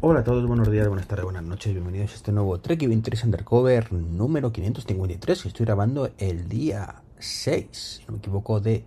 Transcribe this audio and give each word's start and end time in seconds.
Hola 0.00 0.20
a 0.20 0.22
todos, 0.22 0.46
buenos 0.46 0.70
días, 0.70 0.86
buenas 0.86 1.08
tardes, 1.08 1.24
buenas 1.24 1.42
noches, 1.42 1.72
bienvenidos 1.72 2.12
a 2.12 2.14
este 2.14 2.30
nuevo 2.30 2.60
Trek 2.60 2.86
23 2.86 3.24
Undercover 3.24 3.92
número 3.92 4.52
553 4.52 5.42
que 5.42 5.48
estoy 5.48 5.66
grabando 5.66 6.12
el 6.18 6.48
día 6.48 7.02
6, 7.18 7.66
si 7.72 8.04
no 8.06 8.12
me 8.12 8.18
equivoco, 8.18 8.60
de... 8.60 8.84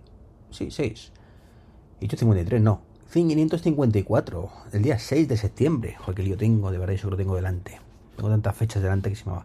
Sí, 0.50 0.70
6. 0.70 1.12
He 1.98 2.00
dicho 2.00 2.16
53, 2.16 2.62
no. 2.62 2.80
554, 3.12 4.50
el 4.72 4.82
día 4.82 4.98
6 4.98 5.28
de 5.28 5.36
septiembre. 5.36 5.96
Joder, 5.98 6.14
que 6.14 6.22
lío 6.22 6.38
tengo, 6.38 6.72
de 6.72 6.78
verdad, 6.78 6.94
eso 6.94 7.10
lo 7.10 7.18
tengo 7.18 7.36
delante. 7.36 7.78
Tengo 8.16 8.30
tantas 8.30 8.56
fechas 8.56 8.82
delante 8.82 9.10
que 9.10 9.16
se 9.16 9.26
me 9.26 9.32
va. 9.32 9.44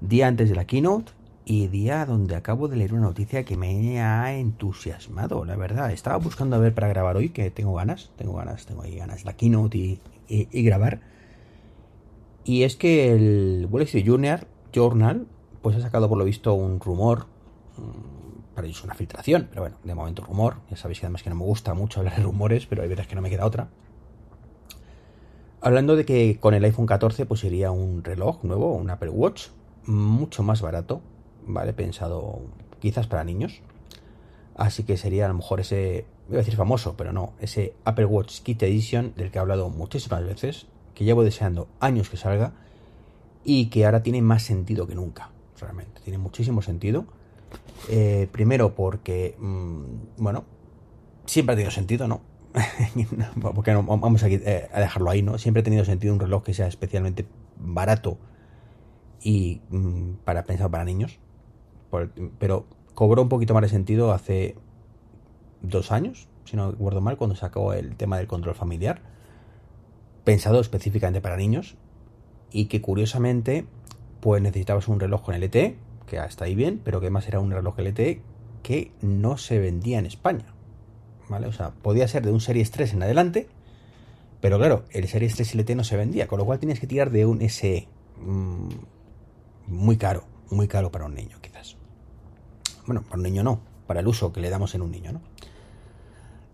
Día 0.00 0.28
antes 0.28 0.48
de 0.48 0.56
la 0.56 0.64
keynote 0.64 1.12
y 1.44 1.66
día 1.66 2.06
donde 2.06 2.36
acabo 2.36 2.68
de 2.68 2.76
leer 2.76 2.94
una 2.94 3.02
noticia 3.02 3.44
que 3.44 3.58
me 3.58 4.00
ha 4.00 4.34
entusiasmado, 4.34 5.44
la 5.44 5.56
verdad. 5.56 5.92
Estaba 5.92 6.16
buscando 6.16 6.56
a 6.56 6.58
ver 6.58 6.72
para 6.72 6.88
grabar 6.88 7.18
hoy, 7.18 7.28
que 7.28 7.50
tengo 7.50 7.74
ganas, 7.74 8.12
tengo 8.16 8.32
ganas, 8.32 8.64
tengo 8.64 8.80
ahí 8.80 8.96
ganas. 8.96 9.26
La 9.26 9.34
keynote 9.34 9.76
y, 9.76 10.00
y, 10.28 10.62
grabar. 10.62 11.00
Y 12.44 12.62
es 12.62 12.76
que 12.76 13.12
el 13.12 13.68
Wall 13.70 13.82
Street 13.82 14.04
Journal, 14.04 14.46
Journal 14.72 15.26
pues 15.62 15.76
ha 15.76 15.80
sacado 15.80 16.08
por 16.08 16.18
lo 16.18 16.24
visto 16.24 16.54
un 16.54 16.78
rumor 16.78 17.26
para 18.54 18.66
es 18.66 18.82
una 18.82 18.94
filtración, 18.94 19.48
pero 19.50 19.62
bueno, 19.62 19.76
de 19.84 19.94
momento 19.94 20.24
rumor. 20.24 20.56
Ya 20.70 20.76
sabéis 20.76 21.00
que 21.00 21.06
además 21.06 21.22
que 21.22 21.28
no 21.28 21.36
me 21.36 21.44
gusta 21.44 21.74
mucho 21.74 22.00
hablar 22.00 22.16
de 22.16 22.22
rumores, 22.22 22.66
pero 22.66 22.82
hay 22.82 22.88
veces 22.88 23.06
que 23.06 23.14
no 23.14 23.20
me 23.20 23.28
queda 23.28 23.44
otra. 23.44 23.68
Hablando 25.60 25.94
de 25.94 26.06
que 26.06 26.38
con 26.40 26.54
el 26.54 26.64
iPhone 26.64 26.86
14 26.86 27.26
pues 27.26 27.40
sería 27.40 27.70
un 27.70 28.02
reloj 28.02 28.42
nuevo, 28.44 28.72
un 28.72 28.88
Apple 28.88 29.10
Watch, 29.10 29.48
mucho 29.84 30.42
más 30.42 30.62
barato, 30.62 31.02
¿vale? 31.46 31.74
Pensado 31.74 32.40
quizás 32.80 33.06
para 33.06 33.24
niños. 33.24 33.60
Así 34.56 34.84
que 34.84 34.96
sería 34.96 35.26
a 35.26 35.28
lo 35.28 35.34
mejor 35.34 35.60
ese, 35.60 36.06
iba 36.28 36.36
a 36.36 36.42
decir 36.42 36.56
famoso, 36.56 36.96
pero 36.96 37.12
no, 37.12 37.34
ese 37.40 37.74
Apple 37.84 38.06
Watch 38.06 38.40
Kit 38.40 38.62
Edition 38.62 39.12
del 39.16 39.30
que 39.30 39.38
he 39.38 39.40
hablado 39.40 39.68
muchísimas 39.70 40.24
veces, 40.24 40.66
que 40.94 41.04
llevo 41.04 41.22
deseando 41.22 41.68
años 41.80 42.08
que 42.08 42.16
salga 42.16 42.52
y 43.44 43.66
que 43.66 43.86
ahora 43.86 44.02
tiene 44.02 44.22
más 44.22 44.42
sentido 44.42 44.86
que 44.86 44.94
nunca, 44.94 45.30
realmente. 45.60 46.00
Tiene 46.02 46.18
muchísimo 46.18 46.62
sentido 46.62 47.06
eh, 47.88 48.28
primero 48.32 48.74
porque, 48.74 49.36
mmm, 49.38 49.84
bueno, 50.18 50.44
siempre 51.26 51.52
ha 51.52 51.56
tenido 51.56 51.70
sentido, 51.70 52.08
¿no? 52.08 52.20
porque 53.54 53.72
no, 53.72 53.82
vamos 53.82 54.22
a, 54.22 54.28
eh, 54.28 54.68
a, 54.72 54.80
dejarlo 54.80 55.10
ahí, 55.10 55.22
¿no? 55.22 55.38
Siempre 55.38 55.60
ha 55.60 55.64
tenido 55.64 55.84
sentido 55.84 56.14
un 56.14 56.20
reloj 56.20 56.42
que 56.42 56.54
sea 56.54 56.66
especialmente 56.66 57.26
barato 57.58 58.18
y 59.22 59.60
mmm, 59.70 60.14
para 60.24 60.44
pensado 60.44 60.70
para 60.70 60.84
niños. 60.84 61.18
Pero 62.38 62.66
cobró 62.94 63.22
un 63.22 63.28
poquito 63.28 63.54
más 63.54 63.62
de 63.62 63.68
sentido 63.68 64.12
hace 64.12 64.56
dos 65.68 65.92
años, 65.92 66.28
si 66.44 66.56
no 66.56 66.70
recuerdo 66.70 67.00
mal, 67.00 67.16
cuando 67.16 67.36
sacó 67.36 67.72
el 67.72 67.96
tema 67.96 68.18
del 68.18 68.26
control 68.26 68.54
familiar, 68.54 69.00
pensado 70.24 70.60
específicamente 70.60 71.20
para 71.20 71.36
niños 71.36 71.76
y 72.50 72.66
que 72.66 72.80
curiosamente 72.80 73.66
pues 74.20 74.42
necesitabas 74.42 74.88
un 74.88 74.98
reloj 74.98 75.22
con 75.22 75.38
LTE 75.38 75.76
que 76.06 76.18
hasta 76.18 76.44
ahí 76.44 76.54
bien, 76.54 76.80
pero 76.82 77.00
que 77.00 77.10
más 77.10 77.28
era 77.28 77.40
un 77.40 77.50
reloj 77.50 77.78
LTE 77.78 78.22
que 78.62 78.92
no 79.00 79.36
se 79.36 79.58
vendía 79.58 79.98
en 79.98 80.06
España. 80.06 80.54
¿Vale? 81.28 81.48
O 81.48 81.52
sea, 81.52 81.70
podía 81.70 82.06
ser 82.06 82.24
de 82.24 82.32
un 82.32 82.40
Series 82.40 82.70
3 82.70 82.94
en 82.94 83.02
adelante, 83.02 83.48
pero 84.40 84.58
claro, 84.58 84.84
el 84.90 85.08
Series 85.08 85.34
3 85.34 85.56
LTE 85.56 85.74
no 85.74 85.84
se 85.84 85.96
vendía, 85.96 86.28
con 86.28 86.38
lo 86.38 86.44
cual 86.44 86.58
tienes 86.58 86.80
que 86.80 86.86
tirar 86.86 87.10
de 87.10 87.26
un 87.26 87.40
SE. 87.48 87.88
Mmm, 88.18 88.68
muy 89.66 89.96
caro, 89.96 90.24
muy 90.50 90.68
caro 90.68 90.90
para 90.92 91.06
un 91.06 91.14
niño, 91.14 91.38
quizás. 91.40 91.76
Bueno, 92.86 93.02
para 93.02 93.16
un 93.16 93.22
niño 93.24 93.42
no, 93.42 93.60
para 93.86 94.00
el 94.00 94.06
uso 94.06 94.32
que 94.32 94.40
le 94.40 94.50
damos 94.50 94.74
en 94.76 94.82
un 94.82 94.90
niño, 94.92 95.12
¿no? 95.12 95.20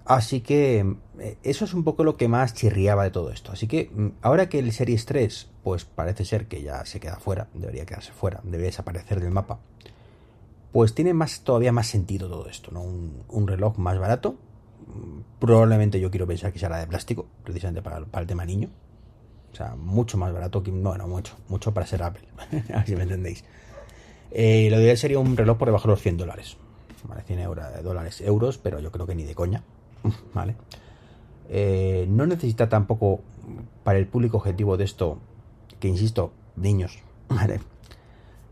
Así 0.04 0.40
que 0.40 0.96
eso 1.42 1.64
es 1.64 1.74
un 1.74 1.84
poco 1.84 2.02
lo 2.02 2.16
que 2.16 2.28
más 2.28 2.54
chirriaba 2.54 3.04
de 3.04 3.10
todo 3.10 3.30
esto. 3.30 3.52
Así 3.52 3.68
que 3.68 3.90
ahora 4.20 4.48
que 4.48 4.58
el 4.58 4.72
Series 4.72 5.06
3, 5.06 5.48
pues 5.62 5.84
parece 5.84 6.24
ser 6.24 6.46
que 6.46 6.62
ya 6.62 6.84
se 6.84 6.98
queda 6.98 7.16
fuera, 7.16 7.48
debería 7.54 7.86
quedarse 7.86 8.12
fuera, 8.12 8.40
debería 8.42 8.66
desaparecer 8.66 9.20
del 9.20 9.30
mapa, 9.30 9.60
pues 10.72 10.94
tiene 10.94 11.14
más, 11.14 11.42
todavía 11.42 11.70
más 11.70 11.86
sentido 11.86 12.28
todo 12.28 12.48
esto, 12.48 12.70
¿no? 12.72 12.82
Un, 12.82 13.46
reloj 13.46 13.76
más 13.76 13.98
barato. 13.98 14.36
Probablemente 15.38 16.00
yo 16.00 16.10
quiero 16.10 16.26
pensar 16.26 16.52
que 16.52 16.58
será 16.58 16.78
de 16.78 16.86
plástico, 16.86 17.26
precisamente 17.44 17.82
para, 17.82 17.98
el 17.98 18.26
tema 18.26 18.44
niño. 18.44 18.70
O 19.52 19.54
sea, 19.54 19.76
mucho 19.76 20.16
más 20.16 20.32
barato 20.32 20.62
que. 20.62 20.70
Bueno, 20.70 21.06
mucho, 21.06 21.36
mucho 21.48 21.74
para 21.74 21.86
ser 21.86 22.02
Apple, 22.02 22.26
así 22.74 22.96
me 22.96 23.02
entendéis. 23.02 23.44
Eh, 24.30 24.68
lo 24.70 24.80
ideal 24.80 24.96
sería 24.96 25.18
un 25.18 25.36
reloj 25.36 25.58
por 25.58 25.68
debajo 25.68 25.88
de 25.88 25.92
los 25.92 26.02
100 26.02 26.16
dólares. 26.16 26.56
Vale, 27.04 27.22
100 27.22 27.38
euros, 27.40 27.64
dólares, 27.82 28.20
euros, 28.22 28.56
pero 28.56 28.80
yo 28.80 28.90
creo 28.90 29.06
que 29.06 29.14
ni 29.14 29.24
de 29.24 29.34
coña. 29.34 29.62
¿vale? 30.34 30.56
Eh, 31.48 32.06
no 32.08 32.26
necesita 32.26 32.68
tampoco 32.68 33.20
para 33.84 33.98
el 33.98 34.06
público 34.06 34.38
objetivo 34.38 34.76
de 34.76 34.84
esto, 34.84 35.18
que 35.80 35.88
insisto, 35.88 36.32
niños, 36.56 36.98
¿vale? 37.28 37.60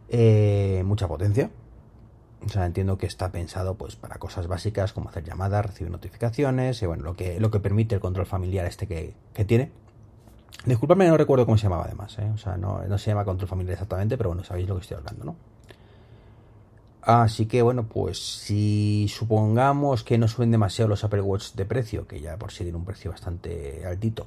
Eh, 0.08 0.82
mucha 0.84 1.08
potencia. 1.08 1.50
O 2.44 2.48
sea, 2.48 2.64
entiendo 2.64 2.96
que 2.96 3.06
está 3.06 3.30
pensado 3.30 3.74
pues 3.74 3.96
para 3.96 4.16
cosas 4.16 4.46
básicas 4.46 4.94
como 4.94 5.10
hacer 5.10 5.24
llamadas, 5.24 5.66
recibir 5.66 5.90
notificaciones, 5.90 6.82
y 6.82 6.86
bueno, 6.86 7.04
lo 7.04 7.14
que, 7.14 7.38
lo 7.38 7.50
que 7.50 7.60
permite 7.60 7.94
el 7.94 8.00
control 8.00 8.24
familiar 8.24 8.66
este 8.66 8.86
que, 8.86 9.14
que 9.34 9.44
tiene. 9.44 9.70
Disculpadme, 10.64 11.06
no 11.08 11.16
recuerdo 11.16 11.46
cómo 11.46 11.58
se 11.58 11.64
llamaba 11.64 11.84
además, 11.84 12.18
¿eh? 12.18 12.30
o 12.34 12.38
sea, 12.38 12.56
no, 12.56 12.82
no 12.86 12.98
se 12.98 13.10
llama 13.10 13.24
control 13.24 13.48
familiar 13.48 13.74
exactamente, 13.74 14.16
pero 14.16 14.30
bueno, 14.30 14.42
sabéis 14.42 14.68
lo 14.68 14.74
que 14.76 14.82
estoy 14.82 14.96
hablando, 14.96 15.24
¿no? 15.24 15.36
Así 17.02 17.46
que 17.46 17.62
bueno, 17.62 17.84
pues 17.84 18.18
si 18.18 19.06
supongamos 19.08 20.04
que 20.04 20.18
no 20.18 20.28
suben 20.28 20.50
demasiado 20.50 20.88
los 20.88 21.02
Apple 21.02 21.22
Watch 21.22 21.54
de 21.54 21.64
precio, 21.64 22.06
que 22.06 22.20
ya 22.20 22.36
por 22.36 22.52
sí 22.52 22.64
tiene 22.64 22.76
un 22.76 22.84
precio 22.84 23.10
bastante 23.10 23.84
altito, 23.86 24.26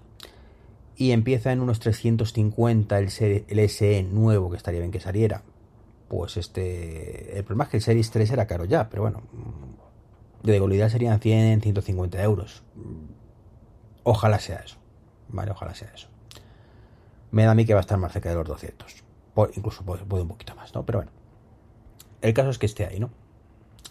y 0.95 1.11
empieza 1.11 1.51
en 1.51 1.61
unos 1.61 1.79
350 1.79 2.97
el, 2.97 3.45
el 3.47 3.69
SE 3.69 4.03
nuevo, 4.03 4.49
que 4.49 4.57
estaría 4.57 4.79
bien 4.79 4.91
que 4.91 4.99
saliera, 4.99 5.43
pues 6.07 6.37
este... 6.37 7.37
El 7.37 7.43
problema 7.43 7.65
es 7.65 7.69
que 7.71 7.77
el 7.77 7.83
Series 7.83 8.09
3 8.11 8.31
era 8.31 8.47
caro 8.47 8.65
ya, 8.65 8.89
pero 8.89 9.03
bueno, 9.03 9.21
de 10.43 10.55
igualdad 10.55 10.89
serían 10.89 11.19
100, 11.19 11.61
150 11.61 12.21
euros. 12.23 12.63
Ojalá 14.03 14.39
sea 14.39 14.57
eso, 14.57 14.77
¿vale? 15.29 15.51
Ojalá 15.51 15.73
sea 15.73 15.91
eso. 15.93 16.07
Me 17.31 17.45
da 17.45 17.51
a 17.51 17.55
mí 17.55 17.65
que 17.65 17.73
va 17.73 17.79
a 17.79 17.81
estar 17.81 17.97
más 17.97 18.11
cerca 18.11 18.29
de 18.29 18.35
los 18.35 18.47
200, 18.47 19.03
incluso 19.55 19.83
puede 19.83 20.21
un 20.21 20.27
poquito 20.27 20.55
más, 20.55 20.73
¿no? 20.73 20.85
Pero 20.85 20.99
bueno. 20.99 21.22
El 22.23 22.33
caso 22.33 22.49
es 22.49 22.57
que 22.57 22.65
esté 22.65 22.85
ahí, 22.85 23.01
¿no? 23.01 23.09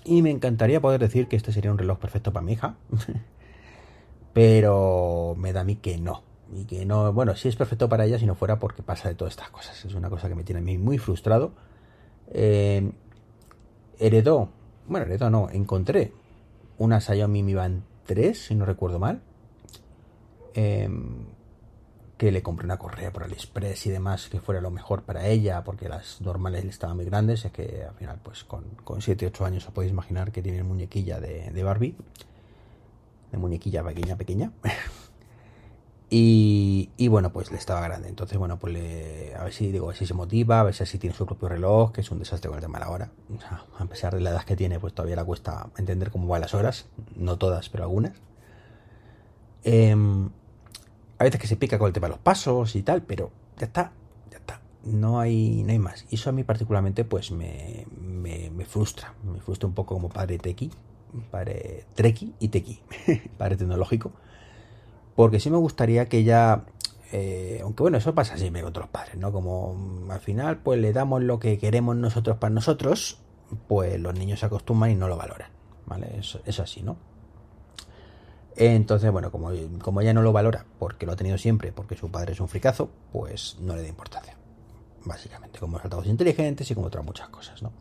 Y 0.04 0.22
me 0.22 0.30
encantaría 0.30 0.80
poder 0.80 0.98
decir 0.98 1.28
que 1.28 1.36
este 1.36 1.52
sería 1.52 1.70
un 1.70 1.76
reloj 1.76 1.98
perfecto 1.98 2.32
para 2.32 2.44
mi 2.44 2.54
hija. 2.54 2.76
Pero 4.32 5.34
me 5.38 5.52
da 5.52 5.60
a 5.60 5.64
mí 5.64 5.76
que 5.76 5.98
no. 5.98 6.22
Y 6.50 6.64
que 6.64 6.86
no, 6.86 7.12
bueno, 7.12 7.36
sí 7.36 7.48
es 7.48 7.56
perfecto 7.56 7.90
para 7.90 8.06
ella 8.06 8.18
si 8.18 8.24
no 8.24 8.34
fuera 8.34 8.58
porque 8.58 8.82
pasa 8.82 9.10
de 9.10 9.14
todas 9.14 9.32
estas 9.32 9.50
cosas. 9.50 9.84
Es 9.84 9.94
una 9.94 10.08
cosa 10.08 10.30
que 10.30 10.34
me 10.34 10.44
tiene 10.44 10.60
a 10.60 10.64
mí 10.64 10.78
muy 10.78 10.96
frustrado. 10.96 11.52
Eh, 12.30 12.90
heredó, 13.98 14.48
bueno, 14.88 15.04
heredó 15.04 15.28
no, 15.28 15.50
encontré 15.50 16.12
una 16.78 17.02
Xiaomi 17.02 17.42
Mi 17.42 17.52
Band 17.52 17.82
3, 18.06 18.46
si 18.46 18.54
no 18.54 18.64
recuerdo 18.64 18.98
mal. 18.98 19.20
Eh, 20.54 20.88
que 22.22 22.30
le 22.30 22.40
compré 22.40 22.66
una 22.66 22.78
correa 22.78 23.12
por 23.12 23.24
AliExpress 23.24 23.86
y 23.86 23.90
demás 23.90 24.28
que 24.28 24.38
fuera 24.38 24.60
lo 24.60 24.70
mejor 24.70 25.02
para 25.02 25.26
ella, 25.26 25.64
porque 25.64 25.88
las 25.88 26.20
normales 26.20 26.64
estaban 26.66 26.94
muy 26.94 27.04
grandes, 27.04 27.44
es 27.44 27.50
que 27.50 27.82
al 27.82 27.96
final, 27.96 28.20
pues 28.22 28.44
con, 28.44 28.62
con 28.84 29.02
7, 29.02 29.26
8 29.26 29.44
años 29.44 29.66
os 29.66 29.72
podéis 29.72 29.90
imaginar 29.90 30.30
que 30.30 30.40
tiene 30.40 30.62
muñequilla 30.62 31.18
de, 31.18 31.50
de 31.50 31.62
Barbie, 31.64 31.96
de 33.32 33.38
muñequilla 33.38 33.82
pequeña, 33.82 34.14
pequeña. 34.14 34.52
y, 36.10 36.90
y, 36.96 37.08
bueno, 37.08 37.32
pues 37.32 37.50
le 37.50 37.58
estaba 37.58 37.80
grande. 37.80 38.08
Entonces, 38.08 38.38
bueno, 38.38 38.56
pues 38.56 38.72
le, 38.72 39.34
a 39.34 39.42
ver 39.42 39.52
si 39.52 39.72
digo, 39.72 39.92
si 39.92 40.06
se 40.06 40.14
motiva, 40.14 40.60
a 40.60 40.62
ver 40.62 40.74
si 40.74 40.98
tiene 41.00 41.16
su 41.16 41.26
propio 41.26 41.48
reloj, 41.48 41.90
que 41.90 42.02
es 42.02 42.10
un 42.12 42.20
desastre 42.20 42.50
con 42.50 42.58
el 42.58 42.62
tema 42.62 42.78
de 42.78 42.84
la 42.84 42.90
hora. 42.92 43.10
A 43.80 43.84
pesar 43.86 44.14
de 44.14 44.20
la 44.20 44.30
edad 44.30 44.44
que 44.44 44.54
tiene, 44.54 44.78
pues 44.78 44.94
todavía 44.94 45.16
le 45.16 45.24
cuesta 45.24 45.70
entender 45.76 46.12
cómo 46.12 46.28
van 46.28 46.42
las 46.42 46.54
horas. 46.54 46.86
No 47.16 47.36
todas, 47.36 47.68
pero 47.68 47.82
algunas. 47.82 48.12
Eh, 49.64 49.96
a 51.22 51.24
veces 51.24 51.40
que 51.40 51.46
se 51.46 51.56
pica 51.56 51.78
con 51.78 51.86
el 51.86 51.92
tema 51.92 52.08
de 52.08 52.14
los 52.14 52.18
pasos 52.18 52.74
y 52.74 52.82
tal, 52.82 53.02
pero 53.02 53.30
ya 53.56 53.66
está, 53.66 53.92
ya 54.30 54.38
está. 54.38 54.60
No 54.84 55.20
hay, 55.20 55.62
no 55.62 55.70
hay 55.70 55.78
más. 55.78 56.04
Y 56.10 56.16
eso 56.16 56.30
a 56.30 56.32
mí 56.32 56.42
particularmente 56.42 57.04
pues 57.04 57.30
me, 57.30 57.86
me, 58.00 58.50
me 58.50 58.64
frustra. 58.64 59.14
Me 59.24 59.40
frustra 59.40 59.68
un 59.68 59.74
poco 59.74 59.94
como 59.94 60.08
padre 60.08 60.38
tequi, 60.38 60.70
padre 61.30 61.84
treki 61.94 62.34
y 62.40 62.48
tequi, 62.48 62.80
padre 63.38 63.56
tecnológico. 63.56 64.10
Porque 65.14 65.38
sí 65.38 65.48
me 65.50 65.58
gustaría 65.58 66.08
que 66.08 66.18
ella 66.18 66.64
Eh, 67.12 67.60
aunque 67.62 67.82
bueno, 67.82 67.98
eso 67.98 68.14
pasa 68.14 68.38
siempre 68.38 68.62
con 68.62 68.72
todos 68.72 68.86
los 68.86 68.90
padres, 68.90 69.16
¿no? 69.16 69.32
Como 69.32 69.74
mm, 69.74 70.10
al 70.10 70.20
final, 70.20 70.58
pues 70.62 70.80
le 70.80 70.92
damos 70.92 71.22
lo 71.22 71.38
que 71.38 71.58
queremos 71.58 71.94
nosotros 71.94 72.38
para 72.38 72.54
nosotros, 72.54 73.18
pues 73.68 74.00
los 74.00 74.14
niños 74.14 74.40
se 74.40 74.46
acostumbran 74.46 74.90
y 74.92 74.94
no 74.96 75.08
lo 75.08 75.16
valoran, 75.18 75.50
¿vale? 75.86 76.06
Es, 76.18 76.38
es 76.46 76.58
así, 76.58 76.82
¿no? 76.82 76.96
Entonces, 78.56 79.10
bueno, 79.10 79.30
como, 79.30 79.50
como 79.80 80.00
ella 80.00 80.12
no 80.12 80.22
lo 80.22 80.32
valora 80.32 80.66
porque 80.78 81.06
lo 81.06 81.12
ha 81.12 81.16
tenido 81.16 81.38
siempre, 81.38 81.72
porque 81.72 81.96
su 81.96 82.10
padre 82.10 82.32
es 82.32 82.40
un 82.40 82.48
fricazo, 82.48 82.90
pues 83.12 83.56
no 83.60 83.74
le 83.74 83.82
da 83.82 83.88
importancia. 83.88 84.36
Básicamente, 85.04 85.58
como 85.58 85.78
altavoces 85.78 86.10
inteligentes 86.10 86.70
y 86.70 86.74
como 86.74 86.86
otras 86.86 87.04
muchas 87.04 87.28
cosas, 87.28 87.62
¿no? 87.62 87.72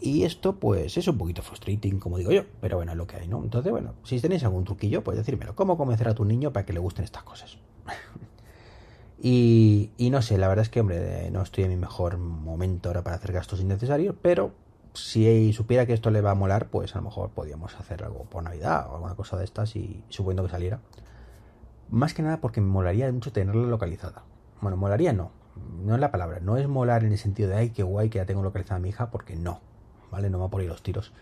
Y 0.00 0.24
esto, 0.24 0.56
pues, 0.56 0.96
es 0.98 1.08
un 1.08 1.16
poquito 1.16 1.42
frustrating, 1.42 1.98
como 1.98 2.18
digo 2.18 2.30
yo, 2.30 2.42
pero 2.60 2.76
bueno, 2.76 2.92
es 2.92 2.98
lo 2.98 3.06
que 3.06 3.16
hay, 3.16 3.28
¿no? 3.28 3.42
Entonces, 3.42 3.72
bueno, 3.72 3.94
si 4.04 4.20
tenéis 4.20 4.44
algún 4.44 4.64
truquillo, 4.64 5.02
pues 5.02 5.16
decírmelo. 5.16 5.54
¿Cómo 5.54 5.78
convencer 5.78 6.08
a 6.08 6.14
tu 6.14 6.24
niño 6.24 6.52
para 6.52 6.66
que 6.66 6.74
le 6.74 6.80
gusten 6.80 7.04
estas 7.04 7.22
cosas? 7.22 7.56
y, 9.22 9.90
y 9.96 10.10
no 10.10 10.20
sé, 10.20 10.36
la 10.36 10.48
verdad 10.48 10.64
es 10.64 10.68
que, 10.68 10.80
hombre, 10.80 11.30
no 11.30 11.40
estoy 11.40 11.64
en 11.64 11.70
mi 11.70 11.76
mejor 11.76 12.18
momento 12.18 12.90
ahora 12.90 13.02
para 13.02 13.16
hacer 13.16 13.32
gastos 13.32 13.60
innecesarios, 13.60 14.14
pero 14.20 14.52
si 14.96 15.52
supiera 15.52 15.86
que 15.86 15.92
esto 15.92 16.10
le 16.10 16.20
va 16.20 16.32
a 16.32 16.34
molar, 16.34 16.68
pues 16.68 16.94
a 16.94 16.98
lo 16.98 17.04
mejor 17.04 17.30
podríamos 17.30 17.74
hacer 17.76 18.04
algo 18.04 18.24
por 18.24 18.42
Navidad 18.42 18.88
o 18.90 18.94
alguna 18.94 19.14
cosa 19.14 19.36
de 19.36 19.44
estas 19.44 19.76
y 19.76 20.02
suponiendo 20.08 20.42
que 20.44 20.50
saliera. 20.50 20.80
Más 21.90 22.14
que 22.14 22.22
nada 22.22 22.40
porque 22.40 22.60
me 22.60 22.68
molaría 22.68 23.10
mucho 23.12 23.32
tenerla 23.32 23.68
localizada. 23.68 24.24
Bueno, 24.60 24.76
molaría 24.76 25.12
no, 25.12 25.30
no 25.84 25.94
es 25.94 26.00
la 26.00 26.10
palabra, 26.10 26.40
no 26.40 26.56
es 26.56 26.66
molar 26.68 27.04
en 27.04 27.12
el 27.12 27.18
sentido 27.18 27.48
de 27.48 27.56
ay, 27.56 27.70
qué 27.70 27.82
guay 27.82 28.08
que 28.08 28.18
ya 28.18 28.26
tengo 28.26 28.42
localizada 28.42 28.76
a 28.76 28.80
mi 28.80 28.88
hija, 28.88 29.10
porque 29.10 29.36
no, 29.36 29.60
¿vale? 30.10 30.30
No 30.30 30.38
va 30.38 30.48
por 30.48 30.60
ahí 30.60 30.66
los 30.66 30.82
tiros. 30.82 31.12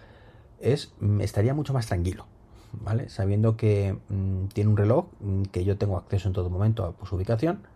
Es, 0.61 0.95
mm, 1.01 1.21
estaría 1.21 1.53
mucho 1.55 1.73
más 1.73 1.87
tranquilo, 1.87 2.27
¿vale? 2.73 3.09
Sabiendo 3.09 3.57
que 3.57 3.99
mmm, 4.09 4.47
tiene 4.47 4.71
un 4.71 4.77
reloj, 4.77 5.07
mmm, 5.21 5.43
que 5.45 5.65
yo 5.65 5.77
tengo 5.77 5.99
acceso 5.99 6.29
en 6.29 6.35
todo 6.35 6.49
momento 6.49 6.97
a 7.03 7.07
su 7.07 7.17
ubicación. 7.17 7.67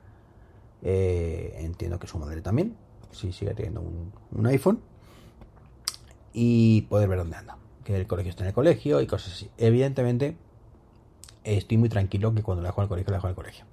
Eh, 0.83 1.57
entiendo 1.59 1.99
que 1.99 2.07
su 2.07 2.19
madre 2.19 2.41
también, 2.41 2.77
si 3.11 3.33
sigue 3.33 3.53
teniendo 3.55 3.83
un 4.33 4.47
iPhone 4.47 4.81
y 6.33 6.83
poder 6.83 7.09
ver 7.09 7.19
dónde 7.19 7.37
anda. 7.37 7.57
Que 7.85 7.97
el 7.97 8.07
colegio 8.07 8.31
está 8.31 8.45
en 8.45 8.49
el 8.49 8.55
colegio 8.55 9.01
y 9.01 9.07
cosas 9.07 9.35
así. 9.35 9.51
Evidentemente, 9.57 10.37
estoy 11.45 11.79
muy 11.79 11.89
tranquilo 11.89 12.35
que 12.35 12.43
cuando 12.43 12.63
la 12.63 12.69
dejo 12.69 12.83
al 12.83 12.89
colegio, 12.89 13.11
la 13.11 13.17
dejo 13.19 13.29
al 13.29 13.35
colegio. 13.35 13.65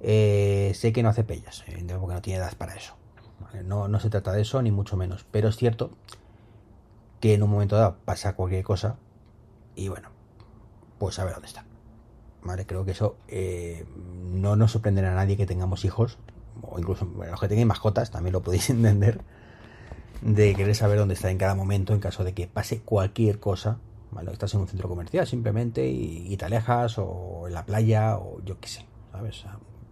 Eh, 0.00 0.72
sé 0.74 0.92
que 0.92 1.02
no 1.02 1.08
hace 1.08 1.24
pellas, 1.24 1.64
porque 1.66 2.14
no 2.14 2.22
tiene 2.22 2.38
edad 2.38 2.54
para 2.56 2.74
eso. 2.74 2.94
No, 3.64 3.88
no 3.88 4.00
se 4.00 4.10
trata 4.10 4.32
de 4.32 4.42
eso, 4.42 4.62
ni 4.62 4.70
mucho 4.70 4.96
menos. 4.96 5.26
Pero 5.30 5.48
es 5.48 5.56
cierto 5.56 5.90
que 7.20 7.34
en 7.34 7.42
un 7.42 7.50
momento 7.50 7.76
dado 7.76 7.96
pasa 8.04 8.34
cualquier 8.34 8.64
cosa 8.64 8.96
y 9.74 9.88
bueno, 9.88 10.08
pues 10.98 11.18
a 11.18 11.24
ver 11.24 11.34
dónde 11.34 11.48
está. 11.48 11.64
¿Vale? 12.42 12.64
Creo 12.64 12.84
que 12.84 12.92
eso 12.92 13.16
eh, 13.28 13.84
no 14.32 14.56
nos 14.56 14.72
sorprenderá 14.72 15.12
a 15.12 15.14
nadie 15.14 15.36
que 15.36 15.46
tengamos 15.46 15.84
hijos, 15.84 16.18
o 16.62 16.78
incluso 16.78 17.04
los 17.04 17.40
que 17.40 17.48
tengan 17.48 17.68
mascotas, 17.68 18.10
también 18.10 18.32
lo 18.32 18.42
podéis 18.42 18.70
entender 18.70 19.20
de 20.22 20.54
querer 20.54 20.74
saber 20.74 20.98
dónde 20.98 21.14
está 21.14 21.30
en 21.30 21.38
cada 21.38 21.54
momento 21.54 21.94
en 21.94 22.00
caso 22.00 22.24
de 22.24 22.34
que 22.34 22.46
pase 22.46 22.80
cualquier 22.80 23.40
cosa. 23.40 23.78
¿vale? 24.10 24.32
Estás 24.32 24.54
en 24.54 24.60
un 24.60 24.68
centro 24.68 24.88
comercial 24.88 25.26
simplemente 25.26 25.88
y, 25.88 26.36
te 26.36 26.44
alejas 26.44 26.98
o 26.98 27.44
en 27.46 27.54
la 27.54 27.64
playa 27.64 28.16
o 28.16 28.40
yo 28.44 28.58
qué 28.60 28.68
sé, 28.68 28.86
¿sabes? 29.12 29.44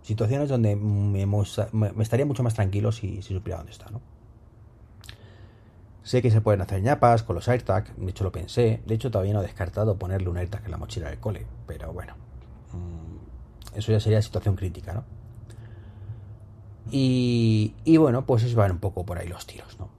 Situaciones 0.03 0.49
donde 0.49 0.77
me, 0.77 1.27
me, 1.27 2.03
estaría 2.03 2.27
mucho 2.27 2.43
más 2.43 2.55
tranquilo 2.55 2.93
si, 2.93 3.23
supiera 3.23 3.59
dónde 3.59 3.73
está, 3.73 3.91
¿no? 3.91 4.01
Sé 6.03 6.23
que 6.23 6.31
se 6.31 6.41
pueden 6.41 6.63
hacer 6.63 6.81
ñapas 6.81 7.23
con 7.23 7.37
los 7.37 7.49
AirTag, 7.49 7.95
de 7.95 8.11
hecho 8.11 8.25
lo 8.25 8.33
pensé, 8.33 8.83
de 8.87 8.95
hecho 8.95 9.11
todavía 9.11 9.35
no 9.35 9.41
he 9.41 9.43
descartado 9.43 9.99
ponerle 9.99 10.31
un 10.31 10.39
AirTag 10.39 10.65
en 10.65 10.71
la 10.71 10.79
mochila 10.79 11.11
del 11.11 11.19
cole, 11.19 11.45
pero 11.67 11.93
bueno, 11.93 12.15
mmm, 12.73 13.77
eso 13.77 13.93
ya 13.93 14.01
sería 14.01 14.23
situación 14.23 14.57
crítica, 14.57 14.95
¿no? 14.95 15.05
Y, 16.91 17.75
y 17.85 17.99
bueno, 17.99 18.25
pues 18.25 18.43
es 18.45 18.55
van 18.55 18.73
un 18.73 18.79
poco 18.79 19.05
por 19.05 19.19
ahí 19.19 19.29
los 19.29 19.47
tiros, 19.47 19.79
¿no? 19.79 19.98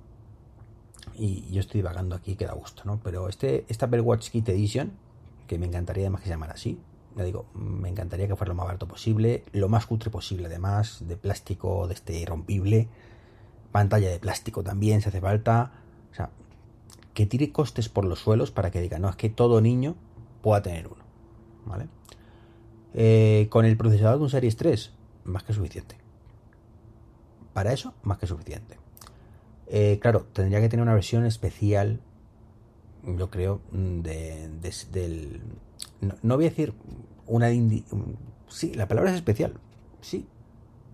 Y 1.19 1.51
yo 1.51 1.60
estoy 1.60 1.81
vagando 1.81 2.16
aquí 2.16 2.36
que 2.36 2.45
da 2.45 2.54
gusto, 2.54 2.83
¿no? 2.86 3.00
Pero 3.04 3.27
este, 3.27 3.66
esta 3.68 3.88
Apple 3.88 4.01
Watch 4.01 4.30
Kit 4.30 4.48
Edition, 4.50 4.94
que 5.48 5.60
me 5.60 5.66
encantaría 5.66 6.04
además 6.04 6.21
que 6.21 6.27
se 6.27 6.31
llamara 6.31 6.54
así, 6.54 6.80
ya 7.16 7.24
digo, 7.24 7.45
me 7.54 7.89
encantaría 7.89 8.27
que 8.27 8.36
fuera 8.36 8.50
lo 8.50 8.56
más 8.56 8.68
barato 8.68 8.88
posible, 8.88 9.44
lo 9.51 9.68
más 9.68 9.86
cutre 9.86 10.10
posible 10.10 10.48
además, 10.48 11.04
de 11.07 11.18
plástico, 11.18 11.88
de 11.88 11.95
este 11.95 12.25
rompible, 12.25 12.88
pantalla 13.71 14.10
de 14.10 14.19
plástico 14.19 14.63
también 14.63 15.01
si 15.01 15.10
hace 15.10 15.19
falta, 15.19 15.74
o 16.12 16.16
sea, 16.16 16.30
que 17.13 17.25
tire 17.25 17.51
costes 17.51 17.89
por 17.89 18.06
los 18.06 18.19
suelos 18.19 18.51
para 18.51 18.71
que 18.71 18.80
diga, 18.80 19.00
no, 19.00 19.10
es 19.10 19.16
que 19.18 19.30
todo 19.30 19.60
niño 19.60 19.95
pueda 20.42 20.62
tener 20.62 20.88
uno, 20.88 21.04
¿vale? 21.66 21.88
Eh, 22.94 23.48
con 23.50 23.66
el 23.66 23.75
procesador 23.75 24.18
de 24.18 24.24
un 24.24 24.30
Series 24.30 24.56
3, 24.56 24.94
más 25.25 25.44
que 25.44 25.54
suficiente. 25.54 25.98
Para 27.54 27.74
eso, 27.74 27.94
más 28.04 28.18
que 28.18 28.27
suficiente. 28.27 28.77
Eh, 29.69 30.00
claro, 30.01 30.25
tendría 30.33 30.60
que 30.62 30.68
tener 30.68 30.83
una 30.83 30.95
versión 30.95 31.25
especial, 31.25 32.01
yo 33.04 33.30
creo, 33.30 33.62
de, 33.71 34.50
de 34.50 34.74
del... 34.92 35.42
No, 36.24 36.36
voy 36.36 36.48
a 36.48 36.50
decir 36.50 36.74
una... 37.27 37.51
Indi, 37.51 37.86
sí, 38.48 38.74
la 38.74 38.88
palabra 38.88 39.12
es 39.12 39.16
especial, 39.16 39.54
sí, 40.01 40.27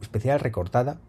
especial 0.01 0.41
recortada 0.41 0.99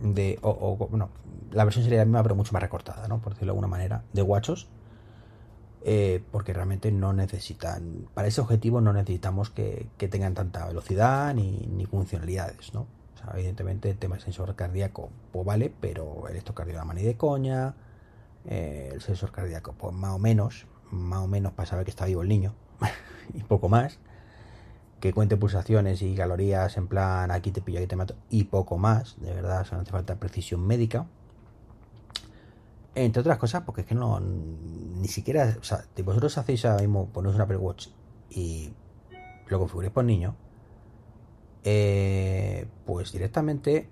de... 0.00 0.40
O, 0.42 0.76
bueno, 0.76 1.10
la 1.52 1.64
versión 1.64 1.84
sería 1.84 2.00
la 2.00 2.06
misma, 2.06 2.24
pero 2.24 2.34
mucho 2.34 2.52
más 2.52 2.62
recortada, 2.62 3.06
¿no? 3.06 3.20
Por 3.20 3.34
decirlo 3.34 3.52
de 3.52 3.58
alguna 3.58 3.68
manera, 3.68 4.04
de 4.12 4.22
guachos. 4.22 4.68
Eh, 5.84 6.22
porque 6.30 6.52
realmente 6.52 6.92
no 6.92 7.12
necesitan, 7.12 8.06
para 8.14 8.28
ese 8.28 8.40
objetivo 8.40 8.80
no 8.80 8.92
necesitamos 8.92 9.50
que, 9.50 9.88
que 9.98 10.06
tengan 10.06 10.32
tanta 10.32 10.66
velocidad 10.66 11.34
ni, 11.34 11.66
ni 11.72 11.86
funcionalidades, 11.86 12.72
¿no? 12.72 12.86
Evidentemente 13.34 13.90
el 13.90 13.98
tema 13.98 14.16
del 14.16 14.24
sensor 14.24 14.54
cardíaco, 14.54 15.10
pues 15.32 15.44
vale, 15.44 15.72
pero 15.80 16.26
el 16.26 16.32
electrocardiograma 16.32 16.94
ni 16.94 17.02
de 17.02 17.16
coña, 17.16 17.74
eh, 18.46 18.90
el 18.92 19.00
sensor 19.00 19.32
cardíaco, 19.32 19.74
pues 19.74 19.94
más 19.94 20.12
o 20.12 20.18
menos, 20.18 20.66
más 20.90 21.20
o 21.20 21.28
menos 21.28 21.52
para 21.52 21.66
saber 21.66 21.84
que 21.84 21.90
está 21.90 22.06
vivo 22.06 22.22
el 22.22 22.28
niño, 22.28 22.54
y 23.34 23.42
poco 23.42 23.68
más, 23.68 23.98
que 25.00 25.12
cuente 25.12 25.36
pulsaciones 25.36 26.00
y 26.02 26.14
calorías 26.14 26.76
en 26.76 26.86
plan 26.86 27.30
aquí 27.30 27.50
te 27.50 27.60
pillo, 27.60 27.78
aquí 27.78 27.88
te 27.88 27.96
mato, 27.96 28.14
y 28.30 28.44
poco 28.44 28.78
más, 28.78 29.20
de 29.20 29.34
verdad, 29.34 29.66
o 29.72 29.76
hace 29.76 29.90
falta 29.90 30.16
precisión 30.16 30.66
médica. 30.66 31.06
Entre 32.94 33.20
otras 33.20 33.38
cosas, 33.38 33.62
porque 33.62 33.80
es 33.80 33.86
que 33.86 33.94
no, 33.94 34.20
ni 34.20 35.08
siquiera, 35.08 35.56
o 35.58 35.64
sea, 35.64 35.84
si 35.96 36.02
vosotros 36.02 36.36
hacéis 36.36 36.64
ahora 36.66 36.82
mismo, 36.82 37.08
ponéis 37.08 37.34
un 37.34 37.40
Apple 37.40 37.56
Watch 37.56 37.88
y 38.30 38.72
lo 39.48 39.58
configuréis 39.58 39.92
por 39.92 40.04
niño, 40.04 40.36
eh, 41.64 42.66
pues 42.86 43.12
directamente 43.12 43.88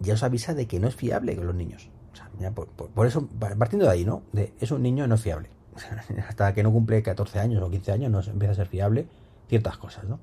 ya 0.00 0.14
os 0.14 0.22
avisa 0.22 0.54
de 0.54 0.66
que 0.66 0.80
no 0.80 0.88
es 0.88 0.94
fiable 0.94 1.36
con 1.36 1.46
los 1.46 1.54
niños. 1.54 1.90
O 2.12 2.16
sea, 2.16 2.50
por, 2.52 2.68
por, 2.68 3.06
eso, 3.06 3.28
partiendo 3.58 3.86
de 3.86 3.92
ahí, 3.92 4.04
¿no? 4.04 4.22
De, 4.32 4.54
es 4.60 4.70
un 4.70 4.82
niño 4.82 5.06
no 5.06 5.16
es 5.16 5.20
fiable. 5.20 5.50
Hasta 6.28 6.54
que 6.54 6.62
no 6.62 6.72
cumple 6.72 7.02
14 7.02 7.38
años 7.40 7.62
o 7.62 7.70
15 7.70 7.92
años 7.92 8.10
no 8.10 8.20
empieza 8.20 8.52
a 8.52 8.56
ser 8.56 8.68
fiable 8.68 9.06
ciertas 9.48 9.76
cosas, 9.76 10.04
¿no? 10.04 10.18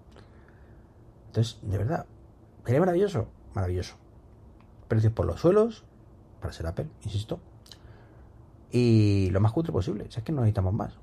Entonces, 1.27 1.59
de 1.61 1.77
verdad, 1.77 2.05
sería 2.65 2.79
maravilloso, 2.79 3.27
maravilloso. 3.53 3.95
Precios 4.87 5.13
por 5.13 5.25
los 5.25 5.39
suelos, 5.39 5.83
para 6.41 6.53
ser 6.53 6.67
Apple, 6.67 6.87
insisto. 7.03 7.39
Y 8.71 9.29
lo 9.31 9.39
más 9.39 9.51
cutre 9.51 9.71
posible, 9.71 10.05
sea, 10.09 10.19
es 10.19 10.23
que 10.23 10.31
no 10.31 10.41
necesitamos 10.41 10.73
más. 10.73 10.93